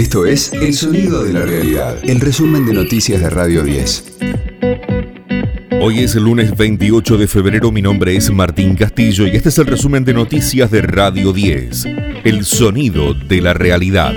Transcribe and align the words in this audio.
Esto 0.00 0.24
es 0.24 0.50
El 0.54 0.72
Sonido 0.72 1.22
de 1.22 1.34
la 1.34 1.42
Realidad, 1.42 1.98
el 2.02 2.20
resumen 2.20 2.64
de 2.64 2.72
noticias 2.72 3.20
de 3.20 3.28
Radio 3.28 3.62
10. 3.62 4.04
Hoy 5.82 5.98
es 5.98 6.14
el 6.14 6.24
lunes 6.24 6.56
28 6.56 7.18
de 7.18 7.28
febrero, 7.28 7.70
mi 7.70 7.82
nombre 7.82 8.16
es 8.16 8.30
Martín 8.30 8.76
Castillo 8.76 9.26
y 9.26 9.36
este 9.36 9.50
es 9.50 9.58
el 9.58 9.66
resumen 9.66 10.06
de 10.06 10.14
noticias 10.14 10.70
de 10.70 10.80
Radio 10.80 11.34
10, 11.34 11.84
El 12.24 12.46
Sonido 12.46 13.12
de 13.12 13.42
la 13.42 13.52
Realidad. 13.52 14.14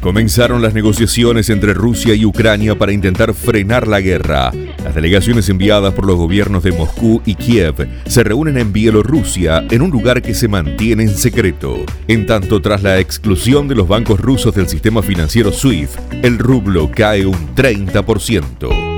Comenzaron 0.00 0.60
las 0.60 0.74
negociaciones 0.74 1.48
entre 1.48 1.74
Rusia 1.74 2.16
y 2.16 2.24
Ucrania 2.24 2.76
para 2.76 2.90
intentar 2.90 3.34
frenar 3.34 3.86
la 3.86 4.00
guerra. 4.00 4.50
Las 4.84 4.94
delegaciones 4.94 5.48
enviadas 5.48 5.94
por 5.94 6.06
los 6.06 6.16
gobiernos 6.16 6.62
de 6.62 6.70
Moscú 6.72 7.22
y 7.24 7.36
Kiev 7.36 7.88
se 8.06 8.22
reúnen 8.22 8.58
en 8.58 8.70
Bielorrusia 8.70 9.64
en 9.70 9.80
un 9.80 9.90
lugar 9.90 10.20
que 10.20 10.34
se 10.34 10.46
mantiene 10.46 11.04
en 11.04 11.16
secreto. 11.16 11.78
En 12.06 12.26
tanto, 12.26 12.60
tras 12.60 12.82
la 12.82 13.00
exclusión 13.00 13.66
de 13.66 13.76
los 13.76 13.88
bancos 13.88 14.20
rusos 14.20 14.54
del 14.54 14.68
sistema 14.68 15.02
financiero 15.02 15.52
SWIFT, 15.52 15.98
el 16.22 16.38
rublo 16.38 16.90
cae 16.94 17.24
un 17.24 17.54
30%. 17.54 18.94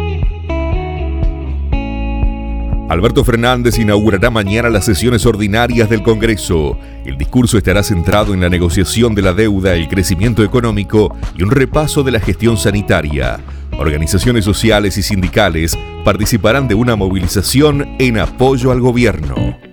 Alberto 2.89 3.25
Fernández 3.25 3.79
inaugurará 3.79 4.31
mañana 4.31 4.71
las 4.71 4.85
sesiones 4.85 5.25
ordinarias 5.27 5.89
del 5.89 6.03
Congreso. 6.03 6.79
El 7.05 7.19
discurso 7.19 7.59
estará 7.59 7.83
centrado 7.83 8.33
en 8.33 8.41
la 8.41 8.49
negociación 8.49 9.15
de 9.15 9.23
la 9.23 9.33
deuda, 9.33 9.75
el 9.75 9.89
crecimiento 9.89 10.45
económico 10.45 11.17
y 11.37 11.43
un 11.43 11.51
repaso 11.51 12.05
de 12.05 12.13
la 12.13 12.21
gestión 12.21 12.57
sanitaria. 12.57 13.41
Organizaciones 13.79 14.45
sociales 14.45 14.97
y 14.97 15.03
sindicales 15.03 15.79
participarán 16.05 16.67
de 16.67 16.75
una 16.75 16.97
movilización 16.97 17.97
en 17.99 18.19
apoyo 18.19 18.73
al 18.73 18.81
gobierno. 18.81 19.66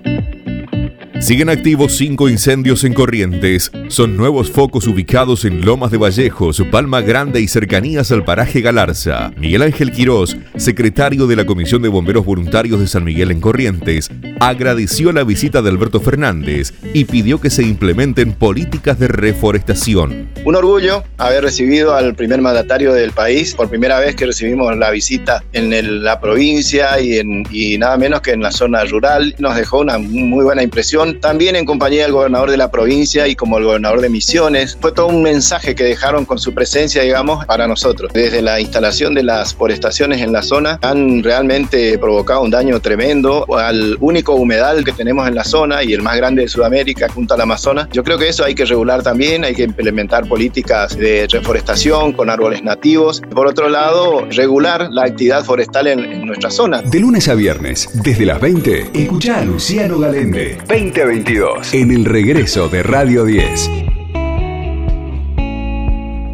Siguen 1.23 1.47
activos 1.47 1.95
cinco 1.95 2.27
incendios 2.27 2.83
en 2.83 2.93
Corrientes. 2.93 3.71
Son 3.87 4.17
nuevos 4.17 4.51
focos 4.51 4.87
ubicados 4.87 5.45
en 5.45 5.63
Lomas 5.63 5.89
de 5.89 5.97
Vallejos, 5.97 6.61
Palma 6.69 6.99
Grande 6.99 7.39
y 7.39 7.47
cercanías 7.47 8.11
al 8.11 8.25
paraje 8.25 8.59
Galarza. 8.59 9.31
Miguel 9.38 9.61
Ángel 9.61 9.93
Quirós, 9.93 10.35
secretario 10.57 11.25
de 11.25 11.38
la 11.38 11.45
Comisión 11.45 11.81
de 11.81 11.88
Bomberos 11.88 12.25
Voluntarios 12.25 12.81
de 12.81 12.88
San 12.88 13.05
Miguel 13.05 13.31
en 13.31 13.39
Corrientes, 13.39 14.09
agradeció 14.41 15.13
la 15.13 15.23
visita 15.23 15.61
de 15.61 15.69
Alberto 15.69 16.02
Fernández 16.02 16.73
y 16.93 17.05
pidió 17.05 17.39
que 17.39 17.49
se 17.49 17.63
implementen 17.63 18.33
políticas 18.33 18.99
de 18.99 19.08
reforestación. 19.08 20.27
Un 20.43 20.58
orgullo 20.58 21.05
haber 21.19 21.45
recibido 21.45 21.95
al 21.95 22.15
primer 22.15 22.41
mandatario 22.41 22.91
del 22.91 23.11
país, 23.11 23.55
por 23.55 23.69
primera 23.69 23.97
vez 23.97 24.13
que 24.17 24.25
recibimos 24.25 24.75
la 24.75 24.91
visita 24.91 25.41
en 25.53 26.03
la 26.03 26.19
provincia 26.19 26.99
y, 26.99 27.77
nada 27.77 27.95
menos 27.95 28.19
que 28.19 28.31
en 28.31 28.41
la 28.41 28.52
zona 28.52 28.83
rural. 28.83 29.33
Nos 29.39 29.55
dejó 29.55 29.80
una 29.80 29.97
muy 29.97 30.43
buena 30.43 30.61
impresión 30.61 31.12
también 31.19 31.56
en 31.56 31.66
compañía 31.66 32.03
del 32.03 32.11
gobernador 32.11 32.52
de 32.52 32.58
la 32.58 32.72
provincia 32.72 33.28
y 33.28 33.36
como 33.36 33.58
el 33.58 33.64
gobernador 33.64 34.02
de 34.02 34.09
Misiones. 34.09 34.78
Fue 34.80 34.92
todo 34.92 35.08
un 35.08 35.23
mensaje 35.23 35.75
que 35.75 35.83
dejaron 35.83 36.25
con 36.25 36.39
su 36.39 36.53
presencia, 36.53 37.02
digamos, 37.03 37.45
para 37.45 37.67
nosotros. 37.67 38.11
Desde 38.14 38.42
la 38.42 38.59
instalación 38.59 39.14
de 39.14 39.23
las 39.23 39.53
forestaciones 39.53 40.22
en 40.22 40.31
la 40.31 40.42
zona 40.42 40.80
han 40.81 41.23
realmente 41.23 41.97
provocado 41.97 42.42
un 42.42 42.52
daño 42.52 42.80
tremendo 42.80 43.45
al 43.58 43.97
único 44.00 44.36
humedal 44.36 44.83
que 44.83 44.92
tenemos 44.92 45.28
en 45.28 45.36
la 45.36 45.44
zona 45.44 45.83
y 45.83 45.94
el 45.94 46.02
más 46.02 46.17
grande 46.17 46.44
de 46.44 46.47
Sudamérica 46.47 47.09
junto 47.09 47.33
al 47.33 47.42
Amazonas. 47.42 47.88
Yo 47.92 48.03
creo 48.03 48.17
que 48.17 48.30
eso 48.30 48.44
hay 48.44 48.55
que 48.55 48.66
regular 48.66 49.03
también, 49.03 49.44
hay 49.44 49.55
que 49.55 49.64
implementar 49.64 50.27
políticas 50.27 50.98
de 50.98 51.27
reforestación 51.30 52.14
con 52.14 52.30
árboles 52.30 52.64
nativos. 52.64 53.22
Por 53.33 53.48
otro 53.48 53.70
lado, 53.70 54.27
regular 54.30 54.89
la 54.92 55.03
actividad 55.03 55.44
forestal 55.44 55.88
en, 55.88 56.00
en 56.00 56.25
nuestra 56.25 56.50
zona. 56.50 56.81
De 56.81 57.00
lunes 57.00 57.27
a 57.27 57.36
viernes, 57.36 57.89
desde 58.03 58.25
las 58.25 58.39
20, 58.39 58.92
escucha 58.94 59.39
a 59.39 59.45
Luciano 59.45 60.00
Galende. 60.00 60.58
20 60.67 61.02
22 61.05 61.73
en 61.73 61.91
el 61.91 62.05
regreso 62.05 62.69
de 62.69 62.83
Radio 62.83 63.25
10. 63.25 63.69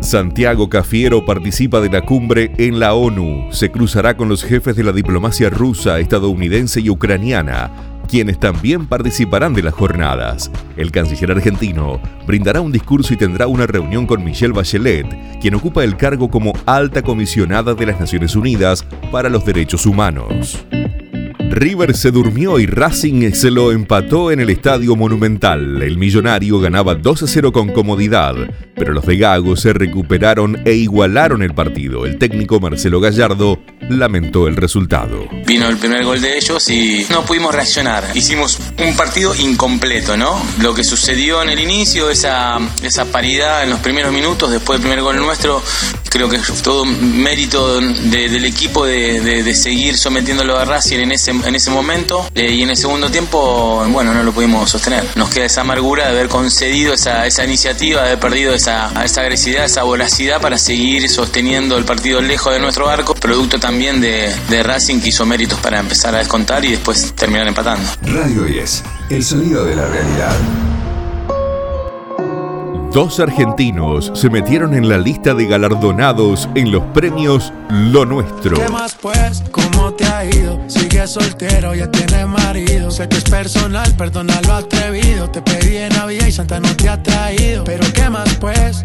Santiago 0.01 0.69
Cafiero 0.69 1.25
participa 1.25 1.81
de 1.81 1.89
la 1.89 2.01
cumbre 2.01 2.51
en 2.57 2.79
la 2.79 2.93
ONU. 2.93 3.51
Se 3.51 3.71
cruzará 3.71 4.15
con 4.15 4.29
los 4.29 4.43
jefes 4.43 4.75
de 4.75 4.83
la 4.83 4.91
diplomacia 4.91 5.49
rusa, 5.49 5.99
estadounidense 5.99 6.81
y 6.81 6.89
ucraniana, 6.89 7.71
quienes 8.08 8.39
también 8.39 8.87
participarán 8.87 9.53
de 9.53 9.63
las 9.63 9.73
jornadas. 9.73 10.52
El 10.77 10.91
canciller 10.91 11.31
argentino 11.31 11.99
brindará 12.27 12.61
un 12.61 12.71
discurso 12.71 13.13
y 13.13 13.17
tendrá 13.17 13.47
una 13.47 13.67
reunión 13.67 14.05
con 14.05 14.23
Michelle 14.23 14.53
Bachelet, 14.53 15.39
quien 15.39 15.55
ocupa 15.55 15.83
el 15.83 15.97
cargo 15.97 16.29
como 16.29 16.53
alta 16.65 17.02
comisionada 17.02 17.73
de 17.73 17.85
las 17.85 17.99
Naciones 17.99 18.35
Unidas 18.35 18.85
para 19.11 19.29
los 19.29 19.45
Derechos 19.45 19.85
Humanos. 19.85 20.63
River 21.49 21.98
se 21.98 22.11
durmió 22.11 22.60
y 22.60 22.67
Racing 22.67 23.32
se 23.33 23.49
lo 23.49 23.71
empató 23.71 24.32
en 24.32 24.39
el 24.39 24.49
Estadio 24.52 24.95
Monumental. 24.95 25.82
El 25.82 25.98
millonario 25.98 26.60
ganaba 26.60 26.93
2 26.93 27.23
a 27.23 27.27
0 27.27 27.52
con 27.52 27.70
comodidad, 27.70 28.36
pero 28.76 28.93
los 28.93 29.05
de 29.05 29.17
Gago 29.17 29.55
se 29.55 29.73
recuperaron 29.73 30.61
e 30.65 30.73
igualaron 30.73 31.42
el 31.42 31.55
partido. 31.55 32.05
El 32.05 32.20
técnico 32.20 32.59
Marcelo 32.59 33.02
Gallardo 33.02 33.59
lamentó 33.89 34.48
el 34.48 34.55
resultado. 34.55 35.27
Vino 35.45 35.67
el 35.67 35.77
primer 35.77 36.05
gol 36.05 36.21
de 36.21 36.38
ellos 36.38 36.70
y 36.70 37.05
no 37.09 37.26
pudimos 37.26 37.54
reaccionar. 37.54 38.05
Hicimos 38.14 38.59
un 38.77 38.95
partido 38.95 39.36
incompleto, 39.36 40.15
¿no? 40.17 40.39
Lo 40.61 40.76
que 40.76 40.83
sucedió 40.83 41.42
en 41.42 41.49
el 41.49 41.59
inicio, 41.59 42.11
esa, 42.11 42.59
esa 42.83 43.05
paridad 43.05 43.64
en 43.64 43.71
los 43.71 43.80
primeros 43.80 44.14
minutos, 44.14 44.52
después 44.52 44.80
del 44.80 44.88
primer 44.88 45.04
gol 45.04 45.17
nuestro, 45.17 45.61
creo 46.09 46.30
que 46.30 46.37
es 46.37 46.61
todo 46.61 46.86
mérito 46.86 47.80
del 47.80 48.45
equipo 48.45 48.86
de, 48.86 49.53
seguir 49.55 49.97
sometiéndolo 49.97 50.58
a 50.58 50.65
Racing 50.65 50.99
en 50.99 51.11
ese, 51.11 51.31
en 51.31 51.55
ese 51.55 51.70
momento 51.71 52.30
eh, 52.36 52.52
y 52.52 52.64
en 52.64 52.70
el 52.70 52.77
segundo 52.77 53.09
tiempo, 53.09 53.86
bueno, 53.89 54.14
no 54.14 54.23
lo 54.23 54.31
pudimos 54.31 54.70
sostener. 54.70 55.05
Nos 55.15 55.30
queda 55.30 55.45
esa 55.45 55.61
amargura 55.61 56.05
de 56.05 56.11
haber 56.11 56.30
concedido 56.30 56.93
esa, 56.93 57.25
esa 57.25 57.43
iniciativa, 57.43 58.02
de 58.02 58.08
haber 58.09 58.20
perdido 58.20 58.53
esa, 58.53 58.92
esa 59.03 59.21
agresividad, 59.21 59.65
esa 59.65 59.83
voracidad 59.83 60.42
para 60.42 60.58
seguir 60.58 61.09
sosteniendo 61.09 61.77
el 61.77 61.86
partido 61.86 62.21
lejos 62.21 62.53
de 62.53 62.59
nuestro 62.59 62.89
arco, 62.89 63.15
producto 63.15 63.59
también 63.59 64.02
de, 64.02 64.33
de 64.49 64.64
Racing 64.64 64.99
que 64.99 65.09
hizo 65.09 65.26
méritos 65.26 65.59
para 65.59 65.80
empezar 65.80 66.15
a 66.15 66.20
descontar 66.20 66.64
y 66.65 66.71
después 66.71 67.14
terminar 67.14 67.47
empatando. 67.47 67.89
Radio 68.03 68.43
10, 68.43 68.83
el 69.09 69.23
sonido 69.23 69.65
de 69.65 69.76
la 69.76 69.87
realidad. 69.87 70.37
Dos 72.92 73.20
argentinos 73.20 74.11
se 74.16 74.32
metieron 74.32 74.73
en 74.73 74.89
la 74.89 74.98
lista 74.98 75.36
de 75.36 75.45
galardonados 75.45 76.50
en 76.55 76.72
los 76.72 76.83
premios 76.86 77.54
Lo 77.70 78.04
Nuestro. 78.04 78.58
¿Qué 78.58 78.67
más 78.67 78.95
pues? 79.00 79.44
¿Cómo 79.52 79.94
te 79.94 80.05
ha 80.05 80.26
ido? 80.26 80.60
Sigue 80.67 81.05
soltero, 81.05 81.76
ya 81.76 81.89
tiene 81.92 82.26
marido. 82.26 82.89
Sé 82.89 83.08
que 83.08 83.17
es 83.17 83.23
personal, 83.26 83.94
perdona 83.95 84.42
lo 84.42 84.54
atrevido. 84.55 85.30
Te 85.30 85.39
pedí 85.44 85.77
en 85.77 85.89
Navidad 85.89 86.26
y 86.26 86.32
Santa 86.32 86.60
no 86.60 86.76
te 86.76 86.89
ha 86.89 87.02
traído. 87.04 87.64
Pero 87.64 87.86
¿qué 87.94 88.10
más 88.10 88.33
pues? 88.36 88.83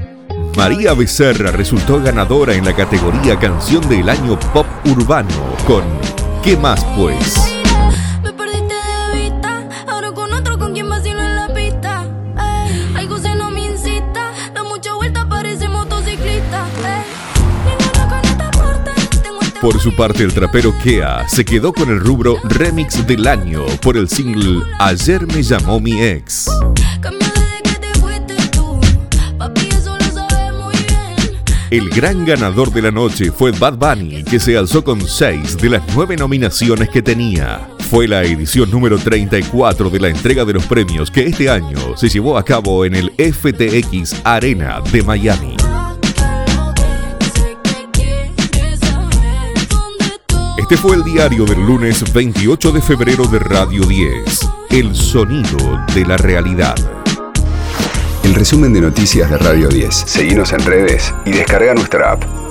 María 0.54 0.92
Becerra 0.92 1.50
resultó 1.50 2.02
ganadora 2.02 2.54
en 2.54 2.66
la 2.66 2.74
categoría 2.74 3.38
Canción 3.38 3.88
del 3.88 4.08
Año 4.10 4.38
Pop 4.52 4.66
Urbano 4.84 5.56
con 5.66 5.82
¿Qué 6.42 6.58
más 6.58 6.84
pues? 6.96 7.53
Por 19.64 19.80
su 19.80 19.96
parte, 19.96 20.22
el 20.22 20.34
trapero 20.34 20.74
Kea 20.76 21.26
se 21.26 21.42
quedó 21.42 21.72
con 21.72 21.88
el 21.88 21.98
rubro 21.98 22.36
Remix 22.44 23.06
del 23.06 23.26
Año 23.26 23.64
por 23.80 23.96
el 23.96 24.10
single 24.10 24.60
Ayer 24.78 25.26
me 25.26 25.42
llamó 25.42 25.80
mi 25.80 26.02
ex. 26.02 26.50
El 31.70 31.88
gran 31.88 32.26
ganador 32.26 32.70
de 32.74 32.82
la 32.82 32.90
noche 32.90 33.32
fue 33.32 33.52
Bad 33.52 33.78
Bunny, 33.78 34.22
que 34.24 34.38
se 34.38 34.54
alzó 34.54 34.84
con 34.84 35.00
seis 35.00 35.56
de 35.56 35.70
las 35.70 35.82
nueve 35.94 36.14
nominaciones 36.14 36.90
que 36.90 37.00
tenía. 37.00 37.66
Fue 37.88 38.06
la 38.06 38.22
edición 38.22 38.70
número 38.70 38.98
34 38.98 39.88
de 39.88 39.98
la 39.98 40.08
entrega 40.08 40.44
de 40.44 40.52
los 40.52 40.66
premios 40.66 41.10
que 41.10 41.24
este 41.24 41.48
año 41.48 41.96
se 41.96 42.10
llevó 42.10 42.36
a 42.36 42.44
cabo 42.44 42.84
en 42.84 42.96
el 42.96 43.10
FTX 43.12 44.20
Arena 44.24 44.82
de 44.92 45.02
Miami. 45.02 45.56
Este 50.64 50.78
fue 50.78 50.96
el 50.96 51.04
diario 51.04 51.44
del 51.44 51.60
lunes 51.60 52.10
28 52.10 52.72
de 52.72 52.80
febrero 52.80 53.26
de 53.26 53.38
Radio 53.38 53.84
10, 53.84 54.48
El 54.70 54.96
sonido 54.96 55.84
de 55.94 56.06
la 56.06 56.16
realidad. 56.16 56.74
El 58.22 58.34
resumen 58.34 58.72
de 58.72 58.80
noticias 58.80 59.28
de 59.28 59.36
Radio 59.36 59.68
10. 59.68 59.94
Seguimos 59.94 60.54
en 60.54 60.60
redes 60.60 61.12
y 61.26 61.32
descarga 61.32 61.74
nuestra 61.74 62.12
app. 62.12 62.43